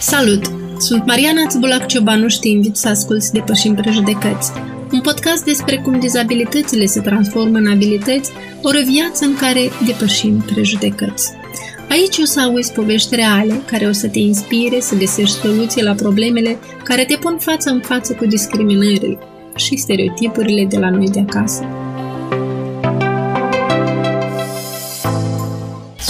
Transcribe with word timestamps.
Salut! 0.00 0.44
Sunt 0.78 1.06
Mariana 1.06 1.46
Țbulac 1.46 1.86
Ciobanu 1.86 2.28
și 2.28 2.38
te 2.38 2.48
invit 2.48 2.76
să 2.76 2.88
asculți 2.88 3.32
Depășim 3.32 3.74
Prejudecăți, 3.74 4.52
un 4.92 5.00
podcast 5.00 5.44
despre 5.44 5.76
cum 5.76 5.98
dizabilitățile 5.98 6.86
se 6.86 7.00
transformă 7.00 7.58
în 7.58 7.66
abilități, 7.66 8.30
o 8.62 8.70
viață 8.70 9.24
în 9.24 9.36
care 9.36 9.60
depășim 9.86 10.44
prejudecăți. 10.52 11.32
Aici 11.88 12.18
o 12.18 12.24
să 12.24 12.40
auzi 12.40 12.72
povești 12.72 13.14
reale 13.14 13.62
care 13.66 13.86
o 13.86 13.92
să 13.92 14.08
te 14.08 14.18
inspire 14.18 14.80
să 14.80 14.96
găsești 14.96 15.36
soluții 15.36 15.82
la 15.82 15.94
problemele 15.94 16.58
care 16.84 17.04
te 17.04 17.16
pun 17.16 17.38
față 17.38 17.70
în 17.70 17.80
față 17.80 18.12
cu 18.12 18.26
discriminările 18.26 19.18
și 19.56 19.76
stereotipurile 19.76 20.64
de 20.64 20.78
la 20.78 20.90
noi 20.90 21.08
de 21.08 21.20
acasă. 21.20 21.64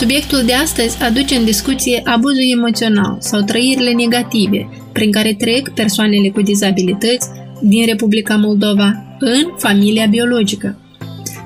Subiectul 0.01 0.43
de 0.45 0.53
astăzi 0.53 1.03
aduce 1.03 1.35
în 1.35 1.45
discuție 1.45 2.01
abuzul 2.05 2.53
emoțional 2.53 3.17
sau 3.19 3.41
trăirile 3.41 3.93
negative 3.93 4.69
prin 4.93 5.11
care 5.11 5.35
trec 5.35 5.69
persoanele 5.69 6.29
cu 6.29 6.43
dizabilități 6.43 7.29
din 7.63 7.87
Republica 7.87 8.37
Moldova 8.37 9.17
în 9.19 9.45
familia 9.59 10.07
biologică. 10.07 10.79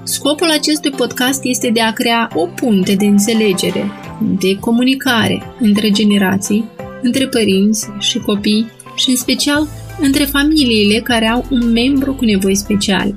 Scopul 0.05 0.51
acestui 0.51 0.91
podcast 0.91 1.45
este 1.45 1.71
de 1.71 1.81
a 1.81 1.93
crea 1.93 2.29
o 2.35 2.47
punte 2.47 2.95
de 2.95 3.05
înțelegere, 3.05 3.91
de 4.39 4.59
comunicare 4.59 5.43
între 5.61 5.91
generații, 5.91 6.65
între 7.03 7.27
părinți 7.27 7.87
și 7.99 8.19
copii 8.19 8.67
și 8.97 9.11
în 9.11 9.17
special 9.17 9.69
între 10.01 10.25
familiile 10.25 11.01
care 11.01 11.27
au 11.27 11.45
un 11.51 11.73
membru 11.73 12.15
cu 12.15 12.25
nevoi 12.25 12.55
speciale. 12.55 13.15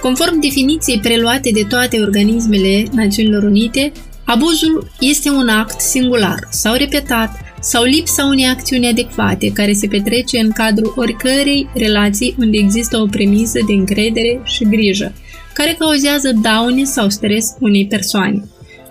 Conform 0.00 0.40
definiției 0.40 0.98
preluate 0.98 1.50
de 1.50 1.62
toate 1.68 2.00
organismele 2.00 2.82
Națiunilor 2.92 3.42
Unite, 3.42 3.92
abuzul 4.24 4.90
este 5.00 5.30
un 5.30 5.48
act 5.48 5.80
singular 5.80 6.38
sau 6.50 6.74
repetat 6.74 7.30
sau 7.60 7.82
lipsa 7.84 8.24
unei 8.24 8.46
acțiuni 8.46 8.86
adecvate 8.86 9.52
care 9.52 9.72
se 9.72 9.86
petrece 9.86 10.38
în 10.38 10.50
cadrul 10.50 10.92
oricărei 10.96 11.68
relații 11.74 12.34
unde 12.38 12.58
există 12.58 12.98
o 12.98 13.06
premisă 13.06 13.58
de 13.66 13.72
încredere 13.72 14.40
și 14.44 14.64
grijă, 14.64 15.12
care 15.54 15.76
cauzează 15.78 16.32
daune 16.42 16.84
sau 16.84 17.08
stres 17.08 17.54
unei 17.60 17.86
persoane. 17.86 18.48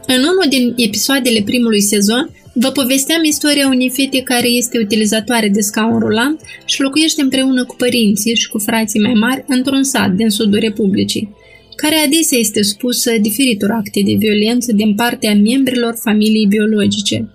În 0.08 0.20
unul 0.20 0.45
din 0.50 0.73
episoadele 0.76 1.42
primului 1.42 1.82
sezon, 1.82 2.30
Vă 2.60 2.72
povesteam 2.72 3.24
istoria 3.24 3.68
unei 3.68 3.90
fete 3.90 4.22
care 4.22 4.48
este 4.48 4.80
utilizatoare 4.80 5.50
de 5.50 5.60
scaun 5.60 6.00
rulant 6.00 6.42
și 6.66 6.82
locuiește 6.82 7.22
împreună 7.22 7.66
cu 7.66 7.76
părinții 7.76 8.36
și 8.36 8.50
cu 8.50 8.58
frații 8.58 9.00
mai 9.00 9.14
mari 9.14 9.44
într-un 9.48 9.84
sat 9.84 10.12
din 10.12 10.30
sudul 10.30 10.60
Republicii, 10.60 11.30
care 11.76 11.96
adesea 11.96 12.38
este 12.38 12.62
spusă 12.62 13.12
diferitor 13.22 13.72
acte 13.72 14.02
de 14.06 14.14
violență 14.18 14.72
din 14.72 14.96
partea 14.96 15.34
membrilor 15.34 15.96
familiei 16.04 16.46
biologice. 16.46 17.30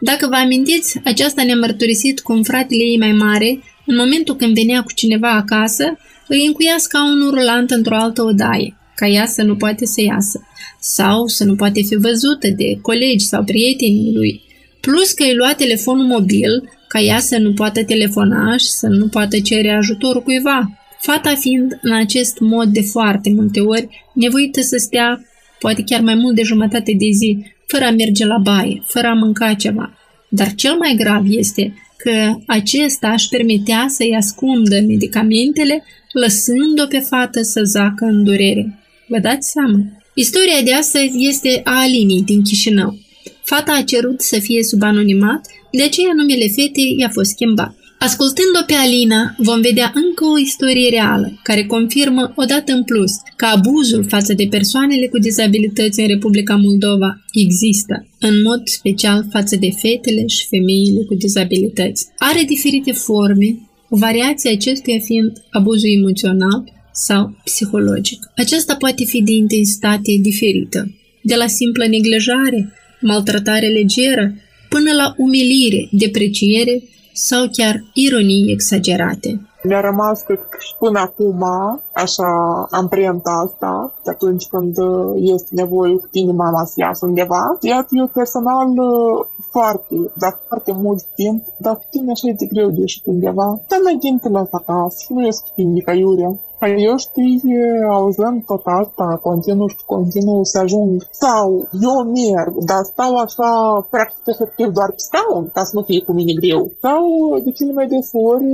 Dacă 0.00 0.26
vă 0.26 0.34
amintiți, 0.34 1.00
aceasta 1.04 1.44
ne-a 1.44 1.56
mărturisit 1.56 2.20
cum 2.20 2.42
fratele 2.42 2.82
ei 2.82 2.98
mai 2.98 3.12
mare, 3.12 3.62
în 3.86 3.96
momentul 3.96 4.36
când 4.36 4.54
venea 4.54 4.82
cu 4.82 4.92
cineva 4.92 5.30
acasă, 5.30 5.98
îi 6.28 6.46
încuia 6.46 6.76
scaunul 6.78 7.30
rulant 7.30 7.70
într-o 7.70 7.96
altă 7.96 8.22
odaie, 8.22 8.76
ca 8.96 9.06
ea 9.06 9.26
să 9.26 9.42
nu 9.42 9.56
poate 9.56 9.86
să 9.86 10.00
iasă, 10.00 10.40
sau 10.80 11.26
să 11.26 11.44
nu 11.44 11.54
poate 11.54 11.82
fi 11.82 11.96
văzută 11.96 12.48
de 12.56 12.78
colegi 12.82 13.24
sau 13.24 13.44
prietenii 13.44 14.12
lui, 14.14 14.48
plus 14.80 15.12
că 15.12 15.22
îi 15.22 15.34
lua 15.34 15.54
telefonul 15.54 16.06
mobil 16.06 16.70
ca 16.88 17.00
ea 17.00 17.18
să 17.18 17.38
nu 17.38 17.52
poată 17.52 17.84
telefona 17.84 18.56
și 18.56 18.70
să 18.70 18.86
nu 18.86 19.08
poată 19.08 19.40
cere 19.40 19.70
ajutorul 19.70 20.22
cuiva, 20.22 20.78
fata 21.00 21.34
fiind 21.34 21.78
în 21.82 21.92
acest 21.92 22.38
mod 22.38 22.68
de 22.68 22.80
foarte 22.80 23.30
multe 23.30 23.60
ori 23.60 23.88
nevoită 24.14 24.60
să 24.60 24.76
stea 24.76 25.24
poate 25.58 25.82
chiar 25.82 26.00
mai 26.00 26.14
mult 26.14 26.34
de 26.34 26.42
jumătate 26.42 26.94
de 26.98 27.08
zi, 27.12 27.38
fără 27.66 27.84
a 27.84 27.90
merge 27.90 28.26
la 28.26 28.38
baie, 28.38 28.82
fără 28.86 29.06
a 29.06 29.14
mânca 29.14 29.54
ceva. 29.54 29.92
Dar 30.28 30.54
cel 30.54 30.76
mai 30.76 30.94
grav 30.96 31.24
este 31.28 31.74
că 31.96 32.36
acesta 32.46 33.12
își 33.12 33.28
permitea 33.28 33.86
să-i 33.88 34.16
ascundă 34.16 34.80
medicamentele, 34.86 35.84
lăsând-o 36.12 36.86
pe 36.88 36.98
fată 36.98 37.42
să 37.42 37.60
zacă 37.64 38.04
în 38.04 38.24
durere. 38.24 38.78
Vă 39.06 39.18
dați 39.18 39.50
seama? 39.50 39.78
Istoria 40.14 40.62
de 40.64 40.74
astăzi 40.74 41.26
este 41.28 41.60
a 41.64 41.80
Alinii 41.80 42.22
din 42.22 42.42
Chișinău. 42.42 42.98
Fata 43.44 43.72
a 43.72 43.82
cerut 43.82 44.20
să 44.20 44.38
fie 44.38 44.62
sub 44.62 44.82
anonimat, 44.82 45.46
de 45.72 45.82
aceea 45.82 46.12
numele 46.16 46.48
fetei 46.48 46.96
i-a 46.98 47.08
fost 47.08 47.30
schimbat. 47.30 47.74
Ascultând-o 48.08 48.62
pe 48.66 48.74
Alina, 48.74 49.34
vom 49.38 49.60
vedea 49.60 49.92
încă 49.94 50.24
o 50.24 50.38
istorie 50.38 50.88
reală, 50.88 51.40
care 51.42 51.64
confirmă 51.64 52.32
odată 52.36 52.72
în 52.72 52.84
plus 52.84 53.12
că 53.36 53.44
abuzul 53.44 54.04
față 54.04 54.32
de 54.32 54.46
persoanele 54.50 55.06
cu 55.06 55.18
dizabilități 55.18 56.00
în 56.00 56.06
Republica 56.06 56.56
Moldova 56.56 57.24
există, 57.32 58.06
în 58.18 58.42
mod 58.42 58.60
special 58.64 59.26
față 59.30 59.56
de 59.56 59.70
fetele 59.80 60.26
și 60.26 60.46
femeile 60.46 61.02
cu 61.08 61.14
dizabilități. 61.14 62.06
Are 62.18 62.42
diferite 62.42 62.92
forme, 62.92 63.48
o 63.88 63.96
variație 63.96 64.50
acestuia 64.50 64.98
fiind 64.98 65.32
abuzul 65.50 65.90
emoțional 65.98 66.62
sau 66.92 67.36
psihologic. 67.44 68.20
Aceasta 68.36 68.76
poate 68.76 69.04
fi 69.04 69.22
de 69.22 69.32
intensitate 69.32 70.12
diferită, 70.20 70.94
de 71.22 71.34
la 71.34 71.46
simplă 71.46 71.86
neglijare 71.86 72.72
maltratare 73.00 73.66
legeră, 73.66 74.32
până 74.68 74.92
la 74.92 75.14
umilire, 75.16 75.88
depreciere 75.90 76.82
sau 77.12 77.42
chiar 77.56 77.84
ironii 77.94 78.52
exagerate. 78.52 79.40
Mi-a 79.62 79.80
rămas, 79.80 80.22
cred 80.22 80.38
că 80.38 80.56
și 80.60 80.74
până 80.78 80.98
acum, 80.98 81.44
așa, 81.92 82.30
amprenta 82.70 83.30
asta, 83.46 83.94
de 84.04 84.10
atunci 84.10 84.46
când 84.46 84.78
uh, 84.78 85.12
este 85.34 85.50
nevoie 85.50 85.94
cu 85.96 86.06
tine 86.10 86.32
mama 86.32 86.64
să 86.64 86.74
iasă 86.76 87.06
undeva. 87.06 87.58
Iată, 87.60 87.88
eu 87.90 88.06
personal 88.06 88.68
uh, 88.68 89.26
foarte, 89.50 89.94
dar 90.16 90.40
foarte 90.48 90.72
mult 90.72 91.02
timp, 91.14 91.42
dar 91.58 91.74
cu 91.76 91.84
tine 91.90 92.10
așa 92.10 92.28
e 92.28 92.32
de 92.32 92.46
greu 92.46 92.70
de 92.70 92.80
ieșit 92.80 93.06
undeva. 93.06 93.60
Dar 93.68 93.78
mai 93.84 93.96
din 94.00 94.18
te 94.18 94.28
acasă, 94.50 95.04
nu 95.08 95.24
ies 95.24 95.38
cu 95.38 95.48
tine 95.54 95.80
ca 95.80 95.92
iurea. 95.92 96.38
Păi 96.60 96.84
eu 96.88 96.96
știi, 97.06 97.42
auzând 97.90 98.44
tot 98.44 98.62
asta, 98.64 99.18
continuu 99.22 99.66
și 99.66 99.84
continuu 99.86 100.44
să 100.44 100.58
ajung. 100.58 101.06
Sau 101.10 101.68
eu 101.86 101.96
merg, 102.18 102.52
dar 102.70 102.82
stau 102.92 103.12
așa, 103.16 103.50
practic 103.90 104.26
efectiv 104.26 104.66
doar 104.78 104.90
pe 104.90 105.02
scaun, 105.08 105.50
ca 105.54 105.64
să 105.64 105.70
nu 105.74 105.82
fie 105.82 106.00
cu 106.06 106.12
mine 106.12 106.32
greu. 106.40 106.70
Sau 106.80 107.02
de 107.44 107.50
cele 107.50 107.72
mai 107.72 107.86
des 107.86 108.08
ori, 108.12 108.44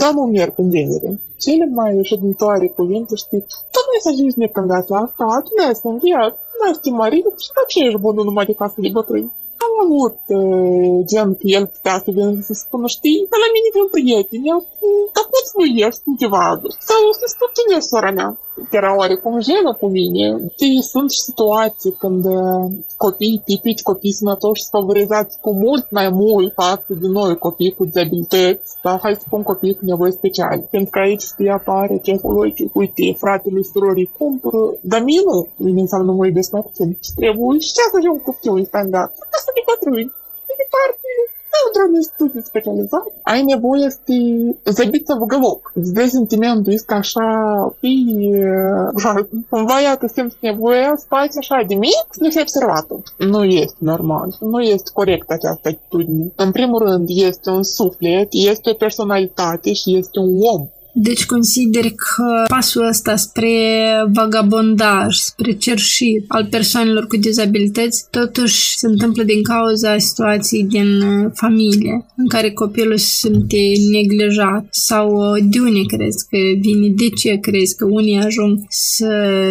da, 0.00 0.10
nu 0.14 0.22
merg 0.22 0.54
în 0.56 0.70
genere. 0.70 1.20
Cele 1.44 1.66
mai 1.78 2.00
ședintoare 2.02 2.66
cuvinte, 2.66 3.14
știi, 3.14 3.44
tot 3.74 3.84
nu 3.90 3.98
să 4.04 4.08
ajungi 4.12 4.38
necândat 4.38 4.88
la 4.88 4.98
asta, 5.06 5.40
tu 5.44 5.50
nu 5.56 5.64
ai 5.66 5.74
să 5.74 5.86
înviat, 5.88 6.32
nu 6.56 6.62
ai 6.66 6.74
să 6.76 6.80
te 6.82 6.90
mări, 6.90 7.20
și 7.44 7.50
de 7.56 7.62
ce 7.70 7.84
ești 7.84 8.04
bunul 8.06 8.24
numai 8.24 8.44
de 8.50 8.54
casă 8.60 8.74
de 8.76 8.90
bătrâni? 8.96 9.32
Am 9.66 9.74
avut 9.84 10.18
uh, 10.38 10.96
gen 11.10 11.28
că 11.40 11.46
el 11.56 11.64
putea 11.74 11.96
să 12.04 12.10
vină 12.16 12.30
să 12.48 12.54
spună, 12.62 12.86
știi, 12.96 13.26
că 13.30 13.36
la 13.44 13.48
mine 13.54 13.68
vin 13.74 13.88
prieteni, 13.94 14.48
eu, 14.52 14.60
dar 15.14 15.24
poți 15.32 15.54
nu 15.58 15.64
ești 15.86 16.02
undeva, 16.10 16.46
sau 16.88 17.00
să 17.20 17.26
spun 17.32 17.48
cine 17.56 17.76
e 17.76 17.90
sora 17.92 18.12
mea 18.18 18.30
era 18.70 18.96
oarecum 18.96 19.40
jenă 19.40 19.76
cu 19.80 19.86
mine. 19.86 20.52
Sunt 20.80 21.10
și 21.10 21.20
situații 21.20 21.92
când 21.98 22.24
uh, 22.24 22.70
copii 22.96 23.42
tipici, 23.44 23.82
copii 23.82 24.12
sănătoși, 24.12 24.62
sunt 24.62 24.82
favorizați 24.82 25.38
cu 25.40 25.52
mult 25.52 25.90
mai 25.90 26.08
mult 26.08 26.52
față 26.52 26.92
de 27.02 27.08
noi, 27.08 27.38
copii 27.38 27.74
cu 27.76 27.84
dizabilități, 27.84 28.76
dar 28.82 28.98
hai 29.02 29.14
să 29.14 29.22
spun 29.26 29.42
copii 29.42 29.74
cu 29.74 29.84
nevoi 29.84 30.12
speciale. 30.12 30.68
Pentru 30.70 30.90
că 30.90 30.98
aici 30.98 31.22
știi 31.22 31.48
apare 31.48 32.00
ce 32.02 32.20
logic, 32.22 32.74
uite, 32.74 33.16
fratele 33.18 33.60
surorii 33.72 34.12
cumpără, 34.18 34.62
dar 34.80 35.00
mie 35.02 35.20
nu, 35.24 35.48
mine 35.56 35.80
înseamnă 35.80 36.12
mă 36.12 36.26
iubesc 36.26 36.50
mai 36.52 36.62
puțin. 36.68 36.96
Și 37.00 37.10
trebuie 37.16 37.58
și 37.58 37.72
ce 37.72 37.82
să 37.90 37.96
ajung 37.98 38.22
cu 38.22 38.36
fiul 38.40 38.64
standard. 38.64 39.12
Asta 39.36 39.51
de 39.57 39.63
bătrâni. 39.69 40.11
De 40.47 40.53
departe, 40.63 41.09
într-un 41.65 41.95
institut 41.95 42.45
specializat, 42.45 43.05
ai 43.23 43.43
nevoie 43.43 43.89
să 43.89 44.13
забиться 44.63 45.15
в 45.15 45.21
уголок. 45.21 45.71
Здесь 45.75 46.11
sentimentul 46.11 46.73
este 46.73 46.93
așa, 46.93 47.27
fii, 47.79 48.31
cumva, 49.49 49.81
iată, 49.81 50.07
simți 50.07 50.37
nevoia 50.41 50.93
să 50.97 51.05
faci 51.07 51.37
așa 51.37 51.63
de 51.67 51.75
mic, 51.75 52.05
să 52.11 52.19
nu 52.19 52.29
fii 52.29 52.41
observat. 52.41 52.85
Nu 53.17 53.43
este 53.43 53.77
normal, 53.79 54.35
nu 54.39 54.59
este 54.61 54.89
corect 54.93 55.29
această 55.29 55.67
atitudine. 55.67 56.31
În 56.35 56.51
primul 56.51 56.83
rând, 56.83 57.07
este 57.09 57.49
un 57.49 57.63
suflet, 57.63 58.27
este 58.31 58.69
o 58.69 58.73
personalitate 58.73 59.73
și 59.73 59.97
este 59.97 60.19
un 60.19 60.41
om. 60.41 60.67
Deci 60.94 61.26
consider 61.26 61.82
că 61.82 62.44
pasul 62.48 62.88
ăsta 62.88 63.16
spre 63.16 63.54
vagabondaj, 64.12 65.16
spre 65.16 65.52
cerșit 65.52 66.24
al 66.28 66.46
persoanelor 66.50 67.06
cu 67.06 67.16
dizabilități, 67.16 68.06
totuși 68.10 68.78
se 68.78 68.86
întâmplă 68.86 69.22
din 69.22 69.42
cauza 69.42 69.98
situației 69.98 70.64
din 70.64 71.00
uh, 71.00 71.30
familie, 71.34 72.06
în 72.16 72.28
care 72.28 72.50
copilul 72.50 72.96
se 72.96 73.28
simte 73.28 73.72
neglijat 73.92 74.66
sau 74.70 75.10
uh, 75.10 75.44
de 75.50 75.58
unde 75.60 75.96
crezi 75.96 76.26
că 76.28 76.38
vine, 76.60 76.88
de 76.96 77.08
ce 77.08 77.38
crezi 77.40 77.76
că 77.76 77.84
unii 77.84 78.18
ajung 78.18 78.58
să 78.68 79.08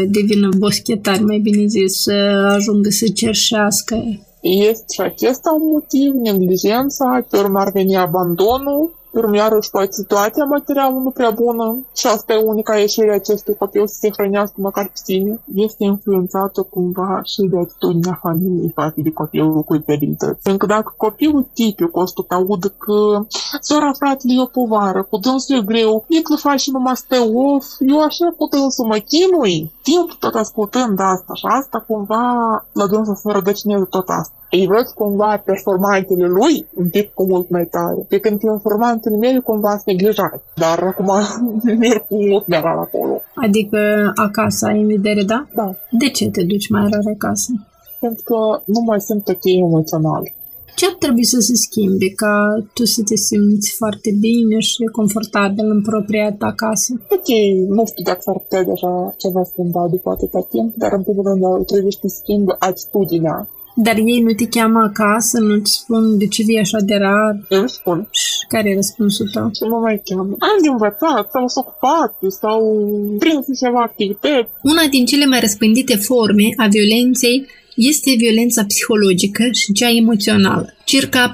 devină 0.07 0.49
boschetari, 0.57 1.23
mai 1.23 1.37
bine 1.37 1.65
zis, 1.65 2.01
să 2.01 2.13
ajungă 2.55 2.89
să 2.89 3.05
cerșească? 3.13 3.95
Este 4.41 4.85
și 4.93 5.01
acesta 5.01 5.49
un 5.59 5.67
motiv, 5.71 6.13
neglijența, 6.13 7.25
pe 7.29 7.37
urmă 7.37 7.59
ar 7.59 7.71
veni 7.71 7.95
abandonul, 7.95 9.00
Urmă 9.11 9.35
iarăși 9.35 9.69
poate 9.69 9.91
situația 9.91 10.43
materială 10.43 10.97
nu 11.03 11.09
prea 11.09 11.29
bună 11.29 11.85
și 11.95 12.07
asta 12.07 12.33
e 12.33 12.37
unica 12.37 12.77
ieșire 12.77 13.13
acestui 13.13 13.55
copil 13.55 13.87
să 13.87 13.95
se 13.99 14.09
hrănească 14.09 14.55
măcar 14.57 14.85
pe 14.85 14.91
sine. 14.93 15.41
Este 15.55 15.83
influențată 15.83 16.61
cumva 16.61 17.21
și 17.23 17.41
de 17.41 17.57
atitudinea 17.57 18.19
familiei 18.21 18.71
față 18.75 18.93
de 18.95 19.11
copilul 19.11 19.63
cu 19.63 19.77
dizabilități. 19.77 20.41
Pentru 20.43 20.67
că 20.67 20.73
dacă 20.73 20.93
copilul 20.97 21.49
tipic 21.53 21.95
o 21.97 22.05
să 22.05 22.13
audă 22.27 22.67
că 22.67 23.25
sora 23.61 23.91
fratele 23.93 24.33
e 24.33 24.41
o 24.41 24.45
povară, 24.45 25.07
cu 25.09 25.17
dânsul 25.17 25.57
e 25.57 25.61
greu, 25.61 26.05
Niclu 26.07 26.35
faci 26.35 26.59
și 26.59 26.71
numai 26.71 26.95
stă 26.95 27.19
of, 27.33 27.65
eu 27.79 27.99
așa 28.01 28.33
cu 28.37 28.47
dânsul 28.51 28.85
mă 28.85 28.97
chinui, 28.97 29.71
timp 29.81 30.13
tot 30.19 30.33
ascultând 30.33 30.99
asta 30.99 31.33
și 31.33 31.45
asta 31.45 31.83
cumva 31.87 32.23
la 32.71 32.87
dânsul 32.87 33.15
să 33.15 33.29
rădăcineze 33.31 33.85
tot 33.89 34.09
asta 34.09 34.33
îi 34.51 34.67
văd 34.67 34.87
cumva 34.95 35.41
performantele 35.45 36.27
lui 36.27 36.67
un 36.73 36.89
pic 36.89 37.13
cu 37.13 37.23
mult 37.25 37.49
mai 37.49 37.65
tare. 37.65 38.05
Pe 38.07 38.19
când 38.19 38.39
performantele 39.01 39.15
mele 39.15 39.39
cumva 39.39 39.69
sunt 39.69 39.85
neglijate. 39.85 40.41
Dar 40.55 40.79
acum 40.79 41.09
merg 41.83 42.07
cu 42.07 42.15
mult 42.23 42.47
mai 42.47 42.61
rar 42.61 42.77
acolo. 42.77 43.21
Adică 43.35 44.11
acasă 44.15 44.65
ai 44.65 44.81
în 44.81 44.87
vedere, 44.87 45.23
da? 45.23 45.47
Da. 45.55 45.75
De 45.91 46.09
ce 46.09 46.29
te 46.29 46.43
duci 46.43 46.69
mai 46.69 46.87
rar 46.91 47.05
acasă? 47.15 47.51
Pentru 47.99 48.23
că 48.23 48.61
nu 48.65 48.79
mai 48.79 49.01
sunt 49.01 49.27
ok 49.27 49.43
emoțional. 49.43 50.23
Ce 50.75 50.85
ar 50.87 50.95
trebui 50.99 51.25
să 51.25 51.39
se 51.39 51.55
schimbe 51.55 52.09
ca 52.09 52.63
tu 52.73 52.85
să 52.85 53.01
te 53.05 53.15
simți 53.15 53.75
foarte 53.77 54.11
bine 54.19 54.59
și 54.59 54.83
confortabil 54.91 55.69
în 55.69 55.81
propria 55.81 56.33
ta 56.33 56.53
casă? 56.55 56.93
Ok, 57.09 57.29
nu 57.67 57.85
știu 57.85 58.03
dacă 58.03 58.19
s-ar 58.21 58.37
putea 58.37 58.63
deja 58.63 59.13
ceva 59.17 59.43
schimba 59.43 59.87
după 59.87 60.09
atâta 60.09 60.47
timp, 60.49 60.75
dar 60.75 60.91
în 60.93 61.03
primul 61.03 61.23
rând 61.23 61.65
trebuie 61.65 61.91
să 61.91 62.07
schimb 62.07 62.47
atitudinea 62.59 63.47
dar 63.75 63.95
ei 63.97 64.21
nu 64.21 64.33
te 64.33 64.47
cheamă 64.47 64.79
acasă, 64.79 65.39
nu-ți 65.39 65.71
spun 65.71 66.17
de 66.17 66.27
ce 66.27 66.43
vii 66.43 66.59
așa 66.59 66.77
de 66.79 66.95
rar? 66.95 67.45
Eu 67.49 67.67
spun. 67.67 68.07
Și 68.11 68.45
care 68.47 68.69
e 68.69 68.75
răspunsul 68.75 69.29
tău? 69.33 69.49
Și 69.55 69.63
nu 69.69 69.79
mai 69.79 70.01
cheamă. 70.05 70.35
Am 70.39 70.57
de 70.61 70.69
învățat, 70.69 71.29
sau 71.31 71.47
s 71.47 71.55
ocupat, 71.55 72.13
sau 72.41 72.59
prins 73.19 73.45
ceva 73.59 73.81
activități. 73.81 74.49
Una 74.61 74.85
din 74.89 75.05
cele 75.05 75.25
mai 75.25 75.39
răspândite 75.39 75.95
forme 75.95 76.47
a 76.55 76.67
violenței 76.67 77.45
este 77.75 78.13
violența 78.17 78.65
psihologică 78.65 79.43
și 79.51 79.71
cea 79.71 79.89
emoțională. 79.89 80.73
Circa 80.85 81.33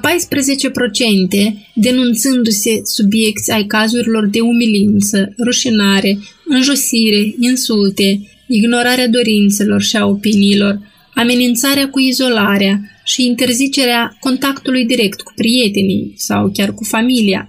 denunțându-se 1.74 2.80
subiecti 2.82 3.50
ai 3.50 3.64
cazurilor 3.64 4.26
de 4.26 4.40
umilință, 4.40 5.34
rușinare, 5.44 6.18
înjosire, 6.48 7.34
insulte, 7.38 8.20
ignorarea 8.48 9.08
dorințelor 9.08 9.80
și 9.80 9.96
a 9.96 10.06
opiniilor, 10.06 10.78
amenințarea 11.20 11.88
cu 11.88 12.00
izolarea 12.00 12.80
și 13.04 13.26
interzicerea 13.26 14.16
contactului 14.20 14.84
direct 14.84 15.20
cu 15.20 15.32
prietenii 15.36 16.12
sau 16.16 16.50
chiar 16.52 16.72
cu 16.72 16.84
familia. 16.84 17.48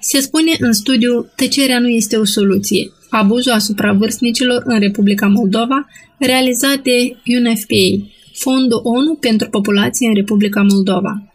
Se 0.00 0.20
spune 0.20 0.52
în 0.58 0.72
studiu 0.72 1.32
Tăcerea 1.36 1.78
nu 1.78 1.88
este 1.88 2.16
o 2.16 2.24
soluție. 2.24 2.90
Abuzul 3.10 3.52
asupra 3.52 3.92
vârstnicilor 3.92 4.62
în 4.64 4.78
Republica 4.78 5.26
Moldova, 5.26 5.86
realizat 6.18 6.82
de 6.82 7.16
UNFPA, 7.24 8.08
Fondul 8.34 8.80
ONU 8.82 9.14
pentru 9.14 9.48
Populație 9.48 10.08
în 10.08 10.14
Republica 10.14 10.62
Moldova. 10.62 11.32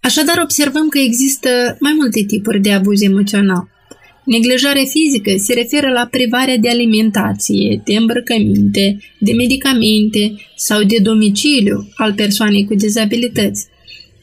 Așadar, 0.00 0.38
observăm 0.42 0.88
că 0.88 0.98
există 0.98 1.76
mai 1.80 1.92
multe 1.96 2.24
tipuri 2.24 2.60
de 2.60 2.72
abuz 2.72 3.02
emoțional. 3.02 3.68
Neglijarea 4.24 4.84
fizică 4.84 5.32
se 5.36 5.54
referă 5.54 5.88
la 5.92 6.08
privarea 6.10 6.56
de 6.56 6.68
alimentație, 6.68 7.82
de 7.84 7.96
îmbrăcăminte, 7.96 8.98
de 9.18 9.32
medicamente 9.32 10.34
sau 10.56 10.82
de 10.82 10.96
domiciliu 11.02 11.88
al 11.94 12.12
persoanei 12.12 12.64
cu 12.64 12.74
dizabilități. 12.74 13.66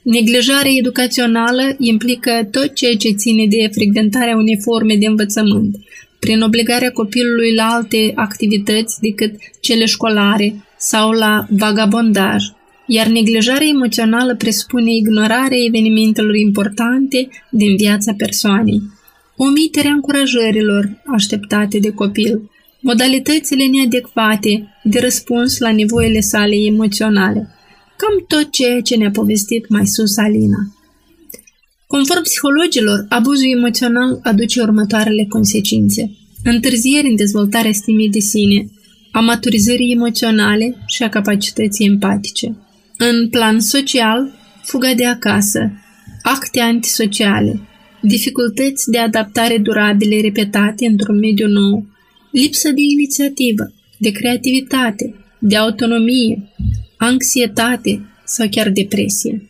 Neglijarea 0.03 0.71
educațională 0.77 1.75
implică 1.77 2.47
tot 2.51 2.73
ceea 2.73 2.95
ce 2.95 3.09
ține 3.09 3.45
de 3.47 3.69
frecventarea 3.71 4.35
unei 4.35 4.59
forme 4.61 4.95
de 4.95 5.05
învățământ, 5.05 5.75
prin 6.19 6.41
obligarea 6.41 6.91
copilului 6.91 7.53
la 7.53 7.63
alte 7.63 8.11
activități 8.15 8.99
decât 9.01 9.33
cele 9.61 9.85
școlare 9.85 10.65
sau 10.77 11.11
la 11.11 11.45
vagabondaj, 11.49 12.43
iar 12.87 13.07
neglijarea 13.07 13.67
emoțională 13.67 14.35
presupune 14.35 14.95
ignorarea 14.95 15.63
evenimentelor 15.67 16.35
importante 16.35 17.27
din 17.49 17.75
viața 17.75 18.13
persoanei 18.17 18.81
omiterea 19.47 19.91
încurajărilor 19.91 21.01
așteptate 21.05 21.79
de 21.79 21.91
copil, 21.91 22.49
modalitățile 22.79 23.65
neadecvate 23.65 24.67
de 24.83 24.99
răspuns 24.99 25.57
la 25.57 25.71
nevoile 25.71 26.19
sale 26.19 26.55
emoționale, 26.55 27.49
cam 27.97 28.25
tot 28.27 28.51
ceea 28.51 28.81
ce 28.81 28.95
ne-a 28.95 29.11
povestit 29.11 29.69
mai 29.69 29.87
sus 29.87 30.17
Alina. 30.17 30.57
Conform 31.87 32.21
psihologilor, 32.21 33.05
abuzul 33.09 33.51
emoțional 33.51 34.19
aduce 34.23 34.61
următoarele 34.61 35.25
consecințe. 35.29 36.11
Întârzieri 36.43 37.07
în 37.07 37.15
dezvoltarea 37.15 37.71
stimei 37.71 38.09
de 38.09 38.19
sine, 38.19 38.69
a 39.11 39.19
maturizării 39.19 39.91
emoționale 39.91 40.83
și 40.87 41.03
a 41.03 41.09
capacității 41.09 41.85
empatice. 41.85 42.57
În 42.97 43.29
plan 43.29 43.59
social, 43.59 44.31
fuga 44.63 44.93
de 44.93 45.05
acasă, 45.05 45.71
acte 46.21 46.59
antisociale, 46.59 47.59
dificultăți 48.01 48.89
de 48.89 48.97
adaptare 48.97 49.57
durabile 49.57 50.21
repetate 50.21 50.85
într-un 50.85 51.17
mediu 51.19 51.47
nou, 51.47 51.85
lipsă 52.31 52.69
de 52.69 52.81
inițiativă, 52.81 53.73
de 53.97 54.11
creativitate, 54.11 55.15
de 55.39 55.55
autonomie, 55.55 56.51
anxietate 56.97 58.01
sau 58.25 58.47
chiar 58.51 58.69
depresie. 58.69 59.49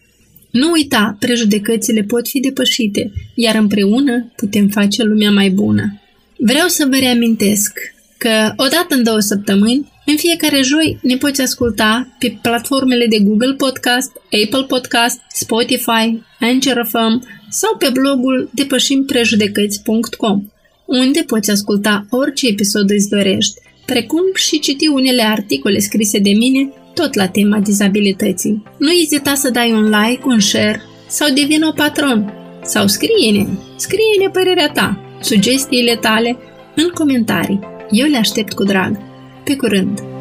Nu 0.52 0.72
uita, 0.72 1.18
prejudecățile 1.20 2.04
pot 2.04 2.28
fi 2.28 2.40
depășite, 2.40 3.12
iar 3.36 3.56
împreună 3.56 4.32
putem 4.36 4.68
face 4.68 5.04
lumea 5.04 5.32
mai 5.32 5.50
bună. 5.50 6.02
Vreau 6.38 6.68
să 6.68 6.88
vă 6.90 6.96
reamintesc 6.96 7.80
că 8.18 8.54
odată 8.58 8.96
în 8.96 9.04
două 9.04 9.20
săptămâni, 9.20 9.92
în 10.06 10.16
fiecare 10.16 10.62
joi 10.62 11.00
ne 11.02 11.16
poți 11.16 11.42
asculta 11.42 12.16
pe 12.20 12.38
platformele 12.42 13.06
de 13.08 13.20
Google 13.20 13.54
Podcast, 13.54 14.12
Apple 14.44 14.66
Podcast, 14.68 15.20
Spotify, 15.34 16.22
Anchor 16.40 16.88
FM 16.90 17.39
sau 17.50 17.76
pe 17.78 17.90
blogul 17.94 18.50
depășimprejudecăți.com, 18.54 20.44
unde 20.86 21.24
poți 21.28 21.52
asculta 21.52 22.06
orice 22.10 22.48
episod 22.48 22.90
îți 22.90 23.10
dorești, 23.10 23.60
precum 23.86 24.24
și 24.36 24.60
citi 24.60 24.88
unele 24.88 25.24
articole 25.24 25.80
scrise 25.80 26.20
de 26.20 26.32
mine 26.32 26.74
tot 26.94 27.14
la 27.14 27.28
tema 27.28 27.60
dizabilității. 27.60 28.64
Nu 28.78 28.92
ezita 28.92 29.34
să 29.34 29.50
dai 29.50 29.72
un 29.72 29.84
like, 29.84 30.22
un 30.26 30.40
share 30.40 30.82
sau 31.08 31.34
devin 31.34 31.64
o 31.64 31.72
patron 31.72 32.34
sau 32.64 32.88
scrie-ne, 32.88 33.46
scrie-ne 33.76 34.30
părerea 34.30 34.70
ta, 34.70 35.18
sugestiile 35.22 35.96
tale 35.96 36.38
în 36.76 36.90
comentarii. 36.94 37.60
Eu 37.92 38.08
le 38.08 38.18
aștept 38.18 38.54
cu 38.54 38.64
drag. 38.64 38.98
Pe 39.44 39.56
curând! 39.56 40.19